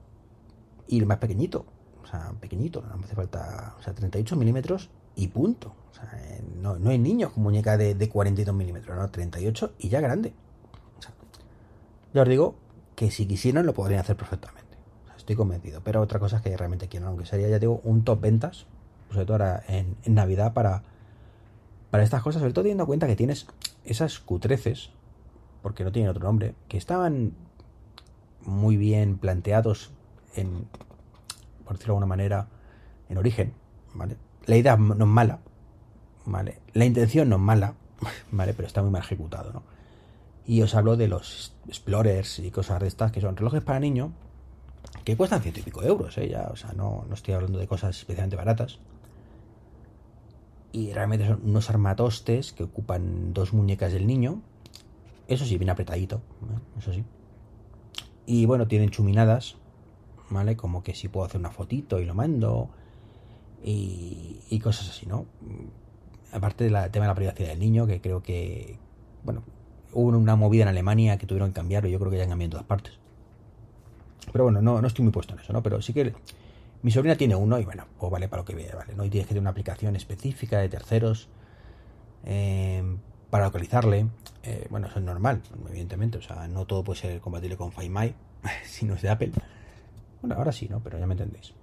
Y 0.87 1.01
lo 1.01 1.07
más 1.07 1.19
pequeñito, 1.19 1.67
o 2.03 2.07
sea, 2.07 2.33
pequeñito, 2.41 2.83
no 2.83 3.05
hace 3.05 3.15
falta, 3.15 3.75
o 3.79 3.83
sea, 3.83 3.95
38 3.95 4.37
milímetros 4.37 4.91
y 5.21 5.29
punto. 5.29 5.75
O 5.91 5.95
sea, 5.95 6.09
no, 6.57 6.79
no, 6.79 6.91
hay 6.91 6.99
niños 6.99 7.33
con 7.33 7.43
muñeca 7.43 7.77
de, 7.77 7.95
de 7.95 8.09
42 8.09 8.55
milímetros, 8.55 8.97
no, 8.97 9.09
38 9.11 9.75
y 9.79 9.89
ya 9.89 10.01
grande. 10.01 10.33
O 10.99 11.03
sea, 11.03 11.13
ya 12.15 12.23
os 12.23 12.29
digo 12.29 12.55
que 12.97 13.11
si 13.11 13.27
quisieran 13.27 13.67
lo 13.67 13.75
podrían 13.75 14.01
hacer 14.01 14.17
perfectamente. 14.17 14.77
Estoy 15.17 15.37
convencido. 15.37 15.83
Pero 15.85 16.01
otra 16.01 16.19
cosa 16.19 16.37
es 16.37 16.43
que 16.43 16.57
realmente 16.57 16.89
quieran, 16.89 17.11
aunque 17.11 17.27
sería, 17.27 17.49
ya 17.49 17.59
digo, 17.59 17.81
un 17.85 18.03
top 18.03 18.21
ventas, 18.21 18.67
sobre 19.11 19.27
todo 19.27 19.35
ahora 19.35 19.63
en, 19.69 19.97
Navidad 20.07 20.55
para, 20.55 20.83
para 21.91 22.03
estas 22.03 22.23
cosas, 22.23 22.41
sobre 22.41 22.55
todo 22.55 22.63
teniendo 22.63 22.85
en 22.85 22.87
cuenta 22.87 23.07
que 23.07 23.17
tienes 23.17 23.47
esas 23.85 24.19
cutreces, 24.21 24.91
porque 25.63 25.85
no 25.85 25.93
tienen 25.93 26.11
otro 26.11 26.25
nombre, 26.25 26.55
que 26.69 26.79
estaban 26.79 27.35
muy 28.41 28.79
bien 28.79 29.19
planteados 29.19 29.93
en, 30.35 30.67
por 31.65 31.75
decirlo 31.75 31.93
de 31.93 31.97
alguna 31.99 32.07
manera, 32.07 32.49
en 33.11 33.19
origen, 33.19 33.53
¿vale? 33.95 34.17
La 34.47 34.57
idea 34.57 34.77
no 34.77 34.95
es 34.95 35.11
mala, 35.11 35.41
¿vale? 36.27 36.59
La 36.73 36.85
intención 36.85 37.29
no 37.29 37.37
es 37.37 37.43
mala, 37.43 37.75
¿vale? 38.31 38.55
Pero 38.55 38.67
está 38.67 38.83
muy 38.83 38.91
mal 38.91 39.03
ejecutado, 39.03 39.53
¿no? 39.53 39.63
Y 40.47 40.63
os 40.63 40.75
hablo 40.75 40.97
de 40.97 41.07
los 41.07 41.55
Explorers 41.69 42.41
y 42.41 42.51
cosas 42.51 42.81
de 42.81 42.89
estas, 42.89 43.13
que 43.13 43.21
son 43.21 43.37
relojes 43.37 43.63
para 43.63 43.79
niños, 43.79 44.11
que 45.05 45.17
cuestan 45.17 45.43
ciento 45.43 45.61
y 45.61 45.63
pico 45.63 45.83
euros, 45.83 46.17
¿eh? 46.19 46.29
Ya, 46.29 46.49
o 46.51 46.57
sea, 46.57 46.73
no, 46.73 47.05
no 47.09 47.15
estoy 47.15 47.35
hablando 47.35 47.59
de 47.59 47.67
cosas 47.67 47.97
especialmente 47.97 48.37
baratas. 48.37 48.79
Y 50.73 50.93
realmente 50.93 51.27
son 51.27 51.41
unos 51.45 51.69
armatostes 51.69 52.53
que 52.53 52.65
ocupan 52.65 53.33
dos 53.33 53.53
muñecas 53.53 53.93
del 53.93 54.07
niño. 54.07 54.41
Eso 55.27 55.45
sí, 55.45 55.59
bien 55.59 55.71
apretadito, 55.71 56.17
¿eh? 56.17 56.79
eso 56.79 56.93
sí. 56.93 57.05
Y 58.27 58.47
bueno, 58.47 58.69
tienen 58.69 58.91
chuminadas, 58.91 59.57
¿vale? 60.31 60.57
Como 60.57 60.83
que 60.83 60.95
si 60.95 61.09
puedo 61.09 61.27
hacer 61.27 61.41
una 61.41 61.51
fotito 61.51 62.01
y 62.01 62.05
lo 62.05 62.15
mando 62.15 62.71
y, 63.63 64.59
cosas 64.63 64.91
así, 64.91 65.07
¿no? 65.07 65.27
Aparte 66.33 66.65
del 66.65 66.91
tema 66.91 67.07
de 67.07 67.09
la 67.09 67.15
privacidad 67.15 67.49
del 67.49 67.61
niño, 67.61 67.87
que 67.87 68.01
creo 68.01 68.23
que, 68.23 68.79
bueno, 69.25 69.43
hubo 69.93 70.09
una 70.09 70.37
movida 70.37 70.63
en 70.63 70.69
Alemania 70.69 71.19
que 71.19 71.27
tuvieron 71.27 71.51
que 71.51 71.55
cambiarlo 71.55 71.89
yo 71.89 71.99
creo 71.99 72.11
que 72.11 72.19
ya 72.19 72.25
han 72.25 72.29
cambiado 72.29 72.47
en 72.47 72.51
todas 72.53 72.67
partes. 72.67 72.99
Pero 74.33 74.45
bueno, 74.45 74.63
no, 74.63 74.81
no 74.81 74.87
estoy 74.87 75.03
muy 75.03 75.13
puesto 75.13 75.35
en 75.35 75.41
eso, 75.41 75.53
¿no? 75.53 75.63
Pero 75.63 75.83
sí 75.83 75.93
que 75.93 76.13
mi 76.83 76.91
sobrina 76.91 77.17
tiene 77.17 77.35
uno 77.35 77.59
y 77.59 77.65
bueno, 77.65 77.87
pues 77.99 78.11
vale 78.11 78.29
para 78.29 78.43
lo 78.43 78.47
que 78.47 78.55
vea, 78.55 78.75
¿vale? 78.75 78.95
No 78.95 79.05
y 79.05 79.11
tienes 79.11 79.27
que 79.27 79.31
tener 79.31 79.43
una 79.43 79.51
aplicación 79.51 79.97
específica 79.97 80.59
de 80.59 80.69
terceros 80.69 81.29
eh, 82.25 82.83
para 83.29 83.47
localizarle. 83.47 84.07
Eh, 84.43 84.67
bueno, 84.71 84.87
eso 84.87 84.99
es 84.99 85.05
normal, 85.05 85.43
evidentemente. 85.69 86.19
O 86.19 86.23
sea, 86.23 86.49
no 86.49 86.67
todo 86.67 86.85
puede 86.85 87.01
ser 87.01 87.21
compatible 87.21 87.57
con 87.57 87.73
Find 87.73 87.97
My, 87.97 88.15
si 88.65 88.87
no 88.87 88.95
es 88.95 89.03
de 89.03 89.11
Apple. 89.11 89.33
Bueno, 90.23 90.37
ahora 90.37 90.53
sí, 90.53 90.69
¿no? 90.69 90.81
Pero 90.81 90.99
ya 90.99 91.07
me 91.07 91.15
entendéis. 91.15 91.55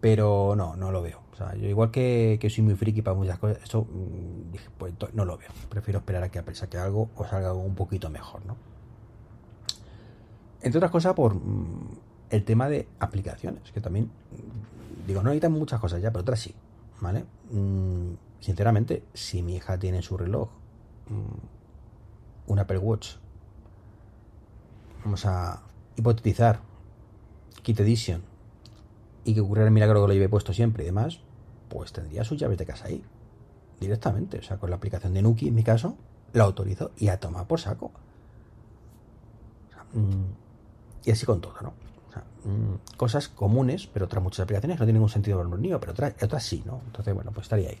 Pero 0.00 0.54
no, 0.56 0.76
no 0.76 0.92
lo 0.92 1.02
veo. 1.02 1.20
O 1.32 1.36
sea, 1.36 1.54
yo 1.54 1.68
igual 1.68 1.90
que, 1.90 2.38
que 2.40 2.50
soy 2.50 2.64
muy 2.64 2.74
friki 2.74 3.02
para 3.02 3.16
muchas 3.16 3.38
cosas, 3.38 3.62
eso 3.62 3.82
mm, 3.84 4.52
dije, 4.52 4.68
pues 4.76 4.92
no 5.12 5.24
lo 5.24 5.38
veo. 5.38 5.48
Prefiero 5.68 6.00
esperar 6.00 6.22
a 6.22 6.28
que 6.30 6.38
Apple 6.38 6.54
saque 6.54 6.78
algo 6.78 7.10
o 7.16 7.24
salga 7.24 7.48
algo 7.48 7.62
un 7.62 7.74
poquito 7.74 8.10
mejor, 8.10 8.44
¿no? 8.46 8.56
Entre 10.60 10.78
otras 10.78 10.90
cosas, 10.90 11.14
por 11.14 11.34
mm, 11.34 11.98
el 12.30 12.44
tema 12.44 12.68
de 12.68 12.88
aplicaciones, 12.98 13.70
que 13.72 13.80
también, 13.80 14.06
mm, 14.06 15.06
digo, 15.06 15.22
no 15.22 15.30
necesitan 15.30 15.52
muchas 15.52 15.80
cosas 15.80 16.02
ya, 16.02 16.10
pero 16.10 16.22
otras 16.22 16.40
sí, 16.40 16.54
¿vale? 17.00 17.24
sinceramente, 18.40 19.02
si 19.14 19.42
mi 19.42 19.56
hija 19.56 19.78
tiene 19.78 20.02
su 20.02 20.16
reloj 20.16 20.48
un 22.46 22.58
Apple 22.58 22.78
Watch, 22.78 23.14
vamos 25.04 25.24
a 25.26 25.62
hipotetizar 25.96 26.60
Kit 27.62 27.80
Edition 27.80 28.22
y 29.28 29.34
que 29.34 29.42
ocurriera 29.42 29.68
el 29.68 29.74
milagro 29.74 30.00
que 30.00 30.08
lo 30.08 30.14
lleve 30.14 30.30
puesto 30.30 30.54
siempre 30.54 30.84
y 30.84 30.86
demás, 30.86 31.20
pues 31.68 31.92
tendría 31.92 32.24
sus 32.24 32.38
llaves 32.38 32.56
de 32.56 32.64
casa 32.64 32.86
ahí, 32.86 33.04
directamente. 33.78 34.38
O 34.38 34.42
sea, 34.42 34.56
con 34.56 34.70
la 34.70 34.76
aplicación 34.76 35.12
de 35.12 35.20
Nuki, 35.20 35.48
en 35.48 35.54
mi 35.54 35.62
caso, 35.62 35.96
la 36.32 36.44
autorizo 36.44 36.92
y 36.96 37.08
a 37.08 37.20
tomar 37.20 37.46
por 37.46 37.60
saco. 37.60 37.92
Mm, 39.92 41.04
y 41.04 41.10
así 41.10 41.26
con 41.26 41.42
todo, 41.42 41.56
¿no? 41.60 41.74
Mm, 42.44 42.96
cosas 42.96 43.28
comunes, 43.28 43.86
pero 43.86 44.06
otras 44.06 44.22
muchas 44.22 44.44
aplicaciones 44.44 44.78
no 44.78 44.86
tienen 44.86 44.94
ningún 44.94 45.10
sentido 45.10 45.36
para 45.36 45.50
los 45.50 45.60
niños, 45.60 45.78
pero 45.78 45.92
otras, 45.92 46.14
otras 46.22 46.42
sí, 46.42 46.62
¿no? 46.64 46.80
Entonces, 46.86 47.12
bueno, 47.12 47.30
pues 47.30 47.44
estaría 47.44 47.68
ahí. 47.68 47.78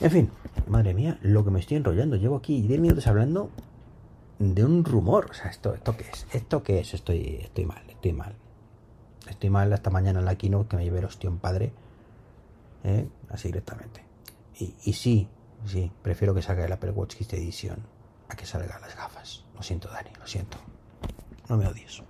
En 0.00 0.10
fin, 0.12 0.30
madre 0.68 0.94
mía, 0.94 1.18
lo 1.22 1.44
que 1.44 1.50
me 1.50 1.58
estoy 1.58 1.78
enrollando. 1.78 2.14
Llevo 2.14 2.36
aquí 2.36 2.62
10 2.62 2.80
minutos 2.80 3.08
hablando 3.08 3.50
de 4.38 4.64
un 4.64 4.84
rumor. 4.84 5.26
O 5.32 5.34
sea, 5.34 5.50
¿esto, 5.50 5.74
esto 5.74 5.96
qué 5.96 6.04
es? 6.12 6.26
¿Esto 6.32 6.62
qué 6.62 6.78
es? 6.78 6.94
Estoy, 6.94 7.40
estoy 7.42 7.64
mal, 7.66 7.82
estoy 7.88 8.12
mal. 8.12 8.36
Estoy 9.28 9.50
mal 9.50 9.72
hasta 9.72 9.90
mañana 9.90 10.20
en 10.20 10.24
la 10.24 10.36
keynote 10.36 10.68
que 10.68 10.76
me 10.76 10.84
lleve 10.84 10.98
el 10.98 11.04
ostión 11.04 11.38
padre. 11.38 11.72
¿eh? 12.84 13.08
Así 13.30 13.48
directamente. 13.48 14.04
Y, 14.58 14.74
y, 14.84 14.92
sí, 14.92 15.28
sí, 15.66 15.92
prefiero 16.02 16.34
que 16.34 16.42
salga 16.42 16.64
el 16.64 16.72
Apple 16.72 16.90
Watch 16.90 17.16
Kids 17.16 17.34
Edition 17.34 17.78
a 18.28 18.36
que 18.36 18.46
salga 18.46 18.78
las 18.78 18.96
gafas. 18.96 19.44
Lo 19.54 19.62
siento, 19.62 19.88
Dani, 19.88 20.10
lo 20.18 20.26
siento. 20.26 20.58
No 21.48 21.56
me 21.56 21.66
odies. 21.66 22.02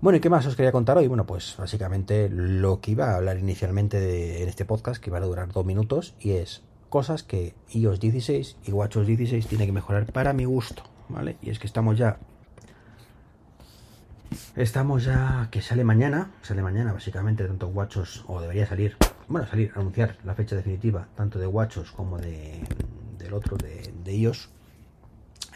Bueno, 0.00 0.18
¿y 0.18 0.20
qué 0.20 0.30
más 0.30 0.46
os 0.46 0.56
quería 0.56 0.72
contar 0.72 0.98
hoy? 0.98 1.08
Bueno, 1.08 1.26
pues 1.26 1.56
básicamente 1.58 2.28
lo 2.28 2.80
que 2.80 2.92
iba 2.92 3.10
a 3.10 3.16
hablar 3.16 3.38
inicialmente 3.38 4.42
en 4.42 4.48
este 4.48 4.64
podcast, 4.64 5.02
que 5.02 5.10
iba 5.10 5.18
a 5.18 5.22
durar 5.22 5.50
dos 5.52 5.64
minutos, 5.64 6.14
y 6.20 6.32
es 6.32 6.62
cosas 6.90 7.22
que 7.22 7.54
iOS 7.72 7.98
16 7.98 8.56
y 8.64 8.72
WatchOS 8.72 9.06
16 9.06 9.46
tiene 9.46 9.66
que 9.66 9.72
mejorar 9.72 10.12
para 10.12 10.32
mi 10.32 10.44
gusto, 10.44 10.82
¿vale? 11.08 11.36
Y 11.42 11.50
es 11.50 11.58
que 11.58 11.66
estamos 11.66 11.96
ya... 11.98 12.18
Estamos 14.54 15.04
ya... 15.04 15.48
que 15.50 15.62
sale 15.62 15.84
mañana, 15.84 16.32
sale 16.42 16.62
mañana 16.62 16.92
básicamente, 16.92 17.44
tanto 17.44 17.68
WatchOS, 17.68 18.24
o 18.26 18.40
debería 18.40 18.66
salir, 18.66 18.96
bueno, 19.28 19.46
salir, 19.46 19.72
anunciar 19.74 20.16
la 20.24 20.34
fecha 20.34 20.56
definitiva, 20.56 21.08
tanto 21.14 21.38
de 21.38 21.46
WatchOS 21.46 21.92
como 21.92 22.18
de, 22.18 22.62
del 23.18 23.34
otro, 23.34 23.56
de, 23.56 23.92
de 24.04 24.16
iOS, 24.16 24.50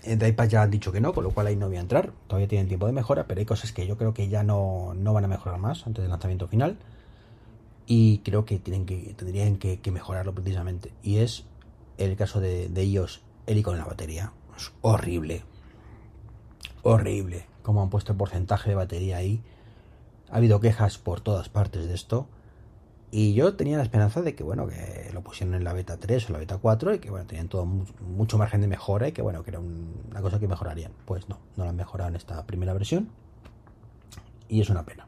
de 0.04 0.28
iPad 0.28 0.48
ya 0.48 0.62
han 0.62 0.70
dicho 0.70 0.92
que 0.92 1.00
no, 1.00 1.12
con 1.12 1.24
lo 1.24 1.30
cual 1.30 1.46
ahí 1.46 1.56
no 1.56 1.68
voy 1.68 1.76
a 1.76 1.80
entrar. 1.80 2.12
Todavía 2.26 2.48
tienen 2.48 2.68
tiempo 2.68 2.86
de 2.86 2.92
mejora, 2.92 3.26
pero 3.26 3.40
hay 3.40 3.46
cosas 3.46 3.72
que 3.72 3.86
yo 3.86 3.96
creo 3.96 4.14
que 4.14 4.28
ya 4.28 4.42
no, 4.42 4.94
van 4.96 5.24
a 5.24 5.28
mejorar 5.28 5.58
más 5.58 5.86
antes 5.86 6.02
del 6.02 6.10
lanzamiento 6.10 6.48
final. 6.48 6.78
Y 7.86 8.18
creo 8.18 8.44
que, 8.44 8.58
tienen 8.58 8.86
que 8.86 9.14
tendrían 9.16 9.56
que, 9.56 9.78
mejorarlo 9.90 10.34
precisamente. 10.34 10.92
Y 11.02 11.18
es 11.18 11.44
el 11.98 12.16
caso 12.16 12.40
de, 12.40 12.68
de 12.68 12.84
iOS, 12.84 13.22
el 13.46 13.58
icono 13.58 13.76
en 13.76 13.82
la 13.82 13.88
batería. 13.88 14.32
Es 14.56 14.72
horrible. 14.80 15.42
Horrible. 16.82 17.49
Como 17.62 17.82
han 17.82 17.90
puesto 17.90 18.12
el 18.12 18.18
porcentaje 18.18 18.70
de 18.70 18.76
batería 18.76 19.18
ahí. 19.18 19.42
Ha 20.30 20.36
habido 20.36 20.60
quejas 20.60 20.98
por 20.98 21.20
todas 21.20 21.48
partes 21.48 21.86
de 21.86 21.94
esto. 21.94 22.26
Y 23.12 23.34
yo 23.34 23.54
tenía 23.56 23.76
la 23.76 23.82
esperanza 23.82 24.22
de 24.22 24.36
que, 24.36 24.44
bueno, 24.44 24.68
que 24.68 25.10
lo 25.12 25.22
pusieron 25.22 25.54
en 25.54 25.64
la 25.64 25.72
beta 25.72 25.96
3 25.96 26.30
o 26.30 26.32
la 26.32 26.38
beta 26.38 26.58
4 26.58 26.94
y 26.94 26.98
que, 27.00 27.10
bueno, 27.10 27.26
tenían 27.26 27.48
todo 27.48 27.66
mucho 27.66 28.38
margen 28.38 28.60
de 28.60 28.68
mejora 28.68 29.08
y 29.08 29.12
que, 29.12 29.22
bueno, 29.22 29.42
que 29.42 29.50
era 29.50 29.58
una 29.58 30.20
cosa 30.22 30.38
que 30.38 30.46
mejorarían. 30.46 30.92
Pues 31.06 31.28
no, 31.28 31.38
no 31.56 31.64
lo 31.64 31.70
han 31.70 31.76
mejorado 31.76 32.08
en 32.10 32.16
esta 32.16 32.46
primera 32.46 32.72
versión. 32.72 33.08
Y 34.48 34.60
es 34.60 34.70
una 34.70 34.84
pena. 34.84 35.06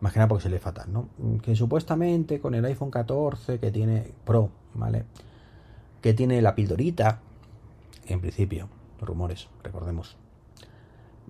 Más 0.00 0.14
porque 0.28 0.42
se 0.42 0.48
le 0.48 0.58
fatal, 0.58 0.90
¿no? 0.90 1.08
Que 1.42 1.54
supuestamente 1.54 2.40
con 2.40 2.54
el 2.54 2.64
iPhone 2.64 2.90
14 2.90 3.58
que 3.58 3.70
tiene 3.70 4.12
Pro, 4.24 4.50
¿vale? 4.72 5.04
Que 6.00 6.14
tiene 6.14 6.40
la 6.40 6.54
pildorita, 6.54 7.20
en 8.06 8.20
principio, 8.22 8.68
rumores, 9.00 9.48
recordemos 9.62 10.16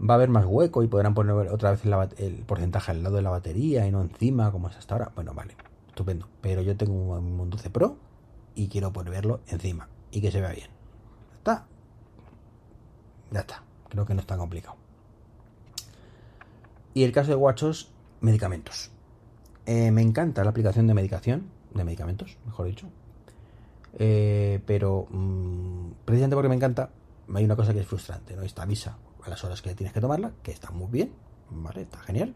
va 0.01 0.15
a 0.15 0.17
haber 0.17 0.29
más 0.29 0.47
hueco 0.47 0.83
y 0.83 0.89
podrán 0.89 1.15
poner 1.15 1.33
otra 1.35 1.73
vez 1.73 1.83
el, 2.19 2.35
porcentaje 2.47 2.91
al 2.91 3.03
lado 3.03 3.17
de 3.17 3.23
la 3.23 3.31
batería 3.31 3.87
y 3.87 3.93
no 3.93 4.01
encima 4.01 4.51
como 4.51 4.69
es 4.69 4.77
hasta 4.77 4.95
ahora. 4.95 5.13
Bueno, 5.15 5.35
vale, 5.35 5.57
estupendo. 5.89 6.29
Pero 6.41 6.63
yo 6.63 6.77
tengo 6.77 6.95
un, 6.95 7.41
un 7.41 7.51
12 7.51 7.71
Pro 7.71 7.97
y 8.55 8.69
quiero 8.69 8.93
ponerlo 8.93 9.41
encima 9.49 9.89
y 10.11 10.21
que 10.21 10.31
se 10.31 10.41
vea 10.41 10.53
bien. 10.53 10.69
¿Ya 11.45 11.53
está? 11.53 11.67
Ya 13.31 13.41
está. 13.41 13.63
Creo 13.89 14.07
que 14.07 14.15
no 14.15 14.21
es 14.21 14.27
tan 14.27 14.39
complicado. 14.39 14.77
Y 16.95 17.05
el 17.05 17.13
caso 17.13 17.31
de 17.31 17.37
WatchOS, 17.37 17.93
medicamentos. 18.21 18.91
Eh, 19.67 19.91
me 19.91 20.03
encanta 20.03 20.43
la 20.43 20.51
aplicación 20.51 20.87
de 20.87 20.95
medicación, 20.95 21.51
de 21.75 21.85
medicamentos, 21.85 22.39
mejor 22.47 22.67
dicho. 22.67 22.89
Eh, 23.99 24.61
pero 24.67 25.07
mm, 25.11 25.91
precisamente 26.05 26.37
porque 26.37 26.49
me 26.49 26.55
encanta, 26.57 26.91
hay 27.35 27.45
una 27.45 27.57
cosa 27.57 27.73
que 27.73 27.81
es 27.81 27.87
frustrante, 27.87 28.35
¿no? 28.35 28.43
Esta 28.43 28.63
avisa 28.63 28.97
a 29.25 29.31
las 29.31 29.45
horas 29.45 29.63
que 29.63 29.75
tienes 29.75 29.93
que 29.93 30.01
tomarla, 30.01 30.33
que 30.43 30.53
está 30.53 30.71
muy 30.71 30.89
bien, 30.91 31.13
¿vale? 31.51 31.83
Está 31.83 31.99
genial. 31.99 32.35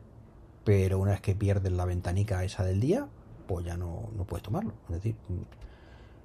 Pero 0.65 0.99
una 0.99 1.13
vez 1.13 1.21
que 1.21 1.35
pierdes 1.35 1.73
la 1.73 1.85
ventanica 1.85 2.43
esa 2.45 2.65
del 2.65 2.81
día, 2.81 3.09
pues 3.47 3.67
ya 3.67 3.77
no, 3.77 4.09
no 4.17 4.25
puedes 4.25 4.43
tomarlo. 4.43 4.73
Es 4.89 4.95
decir, 4.97 5.17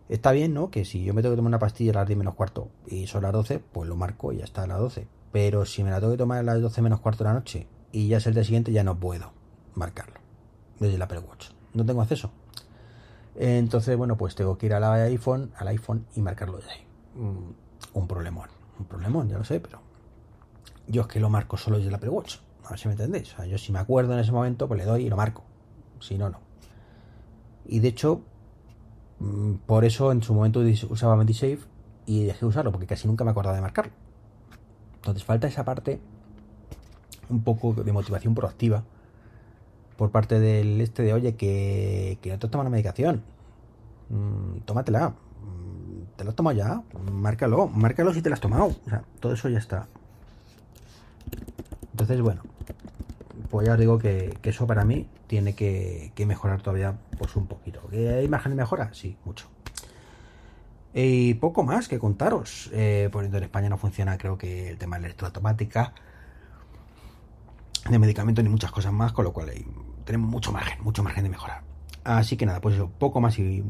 está 0.08 0.32
bien, 0.32 0.54
¿no? 0.54 0.72
Que 0.72 0.86
si 0.86 1.04
yo 1.04 1.14
me 1.14 1.22
tengo 1.22 1.34
que 1.34 1.38
tomar 1.38 1.50
una 1.50 1.60
pastilla 1.60 1.92
a 1.92 1.96
las 1.96 2.08
10 2.08 2.18
menos 2.18 2.36
cuarto 2.36 2.70
y 2.88 3.08
son 3.08 3.24
las 3.24 3.34
12, 3.34 3.60
pues 3.60 3.90
lo 3.90 3.96
marco 3.96 4.32
y 4.32 4.38
ya 4.38 4.46
está 4.46 4.64
a 4.64 4.68
las 4.68 4.80
12. 4.80 5.08
Pero 5.32 5.66
si 5.66 5.84
me 5.84 5.92
la 5.92 6.00
tengo 6.00 6.14
que 6.14 6.18
tomar 6.18 6.40
a 6.40 6.44
las 6.44 6.62
12 6.62 6.82
menos 6.82 7.02
cuarto 7.02 7.24
de 7.24 7.30
la 7.30 7.34
noche 7.34 7.68
y 7.92 8.08
ya 8.08 8.18
es 8.18 8.28
el 8.28 8.34
día 8.34 8.44
siguiente, 8.44 8.72
ya 8.72 8.84
no 8.84 9.00
puedo 9.00 9.32
marcarlo 9.76 10.20
desde 10.80 10.96
el 10.96 11.02
Apple 11.02 11.20
Watch. 11.20 11.50
No 11.74 11.86
tengo 11.86 12.02
acceso. 12.02 12.32
Entonces, 13.36 13.96
bueno, 13.98 14.18
pues 14.18 14.36
tengo 14.36 14.58
que 14.58 14.66
ir 14.66 14.74
al 14.74 14.84
iPhone, 14.84 15.52
al 15.58 15.68
iPhone 15.68 16.06
y 16.16 16.22
marcarlo 16.22 16.58
desde 16.58 16.72
ahí. 16.72 16.86
Un 17.94 18.08
problemón. 18.08 18.50
Un 18.80 18.86
problemón, 18.86 19.30
ya 19.30 19.38
lo 19.38 19.44
sé, 19.44 19.60
pero 19.60 19.82
yo 20.90 21.04
es 21.04 21.08
que 21.08 21.20
lo 21.20 21.30
marco 21.30 21.56
solo 21.56 21.78
desde 21.78 21.92
la 21.92 21.98
Apple 21.98 22.10
Watch. 22.10 22.38
A 22.66 22.72
ver 22.72 22.80
si 22.80 22.88
me 22.88 22.94
entendéis. 22.94 23.34
O 23.34 23.38
sea, 23.38 23.46
yo 23.46 23.58
si 23.58 23.72
me 23.72 23.80
acuerdo 23.80 24.14
en 24.14 24.20
ese 24.20 24.32
momento, 24.32 24.68
pues 24.68 24.80
le 24.80 24.86
doy 24.86 25.06
y 25.06 25.10
lo 25.10 25.16
marco. 25.16 25.44
Si 26.00 26.18
no, 26.18 26.30
no. 26.30 26.40
Y 27.66 27.80
de 27.80 27.88
hecho, 27.88 28.22
mm, 29.20 29.54
por 29.66 29.86
eso 29.86 30.12
en 30.12 30.22
su 30.24 30.34
momento 30.34 30.60
usaba 30.90 31.16
MediSafe 31.16 31.60
y 32.06 32.24
dejé 32.24 32.40
de 32.42 32.46
usarlo, 32.48 32.72
porque 32.72 32.88
casi 32.88 33.08
nunca 33.08 33.24
me 33.24 33.32
acordaba 33.32 33.56
de 33.56 33.62
marcarlo. 33.62 33.92
Entonces 34.96 35.24
falta 35.24 35.48
esa 35.48 35.64
parte 35.64 36.02
un 37.30 37.44
poco 37.44 37.74
de 37.74 37.92
motivación 37.94 38.34
proactiva 38.34 38.84
por 39.96 40.12
parte 40.12 40.40
del 40.40 40.82
este 40.82 41.04
de, 41.04 41.14
oye, 41.14 41.36
que, 41.36 42.18
que 42.22 42.32
no 42.32 42.40
te 42.40 42.48
tomas 42.48 42.66
la 42.66 42.72
medicación. 42.72 43.22
Mm, 44.10 44.62
tómatela. 44.66 45.10
Mm, 45.10 46.16
te 46.16 46.24
la 46.24 46.32
has 46.32 46.36
tomado 46.36 46.58
ya. 46.58 46.82
Márcalo. 47.12 47.68
Márcalo 47.68 48.14
si 48.14 48.22
te 48.22 48.30
la 48.30 48.36
has 48.36 48.42
tomado. 48.42 48.68
O 48.68 48.90
sea, 48.90 49.04
todo 49.20 49.34
eso 49.34 49.50
ya 49.50 49.60
está. 49.60 49.88
Entonces, 52.00 52.22
bueno, 52.22 52.44
pues 53.50 53.68
ya 53.68 53.74
os 53.74 53.80
digo 53.80 54.00
que, 54.00 54.38
eso 54.44 54.66
para 54.66 54.86
mí 54.86 55.06
tiene 55.28 55.54
que, 55.54 56.14
mejorar 56.26 56.62
todavía 56.62 56.98
pues 57.18 57.36
un 57.36 57.46
poquito. 57.46 57.82
¿Que 57.90 58.08
hay 58.08 58.28
margen 58.30 58.52
de 58.54 58.56
mejora? 58.56 58.94
Sí, 58.94 59.18
mucho. 59.26 59.48
Y 60.94 61.34
poco 61.36 61.64
más 61.64 61.90
que 61.90 62.00
contaros. 62.00 62.70
Eh, 62.72 63.10
por 63.12 63.26
en 63.26 63.36
España 63.36 63.68
no 63.68 63.78
funciona, 63.78 64.18
creo 64.18 64.38
que 64.38 64.70
el 64.70 64.78
tema 64.78 64.96
de 64.96 65.02
la 65.02 65.08
electroautomática, 65.08 65.94
de 67.90 68.00
medicamentos 68.00 68.46
ni 68.46 68.50
muchas 68.50 68.72
cosas 68.72 68.94
más, 68.94 69.12
con 69.12 69.26
lo 69.26 69.34
cual 69.34 69.52
tenemos 70.06 70.30
mucho 70.30 70.54
margen, 70.54 70.82
mucho 70.82 71.04
margen 71.04 71.24
de 71.24 71.30
mejorar. 71.32 71.64
Así 72.06 72.38
que 72.38 72.46
nada, 72.46 72.62
pues 72.62 72.76
eso, 72.76 72.90
poco 72.90 73.20
más 73.20 73.38
y, 73.40 73.62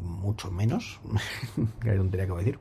mucho 0.00 0.52
menos. 0.52 1.00
que 1.82 1.90
tontería 1.90 2.26
que 2.26 2.32
voy 2.32 2.42
a 2.42 2.44
decir. 2.44 2.60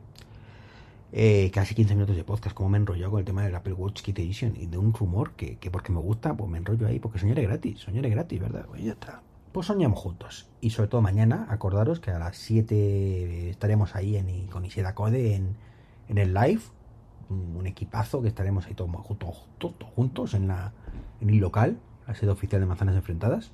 Eh, 1.15 1.51
casi 1.53 1.75
15 1.75 1.93
minutos 1.93 2.15
de 2.15 2.24
podcast, 2.24 2.55
como 2.55 2.70
me 2.70 2.79
enrollado 2.79 3.12
con 3.12 3.20
el 3.20 3.25
tema 3.25 3.43
del 3.43 3.53
Apple 3.53 3.74
Watch 3.74 4.01
Kit 4.01 4.17
Edition 4.17 4.55
y 4.55 4.65
de 4.65 4.79
un 4.79 4.91
rumor 4.93 5.34
que, 5.34 5.60
porque 5.72 5.91
me 5.91 6.00
gusta, 6.00 6.36
pues 6.36 6.50
me 6.50 6.58
enrollo 6.58 6.88
ahí, 6.88 6.98
porque 6.98 7.20
soñaré 7.20 7.43
gratis, 7.43 7.82
soñaré 7.82 8.10
gratis, 8.10 8.41
¿verdad? 8.41 8.65
Pues 8.67 8.82
ya 8.84 8.93
está. 8.93 9.22
pues 9.51 9.67
soñamos 9.67 10.00
juntos. 10.00 10.50
Y 10.60 10.72
sobre 10.72 10.89
todo 10.89 11.03
mañana, 11.03 11.46
acordaros 11.51 12.00
que 12.00 12.10
a 12.10 12.17
las 12.17 12.36
7 12.38 13.51
estaremos 13.51 13.96
ahí 13.96 14.17
en, 14.17 14.48
con 14.48 14.65
Iseda 14.65 14.96
Code 14.96 15.36
en, 15.36 15.55
en 16.10 16.17
el 16.17 16.34
live. 16.34 16.62
Un 17.29 17.67
equipazo 17.67 18.24
que 18.24 18.27
estaremos 18.27 18.65
ahí 18.65 18.74
todos 18.74 18.89
juntos, 19.03 19.48
todos 19.60 19.75
juntos 19.96 20.34
en, 20.34 20.48
la, 20.48 20.74
en 21.22 21.29
el 21.29 21.38
local, 21.38 21.77
la 22.08 22.15
sede 22.15 22.32
oficial 22.32 22.60
de 22.60 22.65
Manzanas 22.65 22.96
Enfrentadas. 22.96 23.51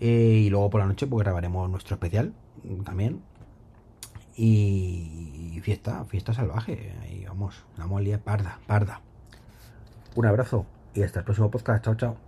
Eh, 0.00 0.42
y 0.46 0.50
luego 0.50 0.68
por 0.70 0.80
la 0.80 0.86
noche 0.86 1.06
pues 1.06 1.22
grabaremos 1.24 1.70
nuestro 1.70 1.94
especial 1.94 2.34
también. 2.84 3.22
Y 4.42 5.60
fiesta, 5.62 6.02
fiesta 6.06 6.32
salvaje. 6.32 6.94
Ahí 7.02 7.26
vamos, 7.26 7.62
la 7.76 7.86
molía 7.86 8.24
parda, 8.24 8.58
parda. 8.66 9.02
Un 10.14 10.24
abrazo 10.24 10.64
y 10.94 11.02
hasta 11.02 11.18
el 11.18 11.26
próximo 11.26 11.50
podcast. 11.50 11.84
Chao, 11.84 11.94
chao. 11.94 12.20